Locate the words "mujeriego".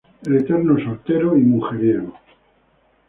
1.41-2.17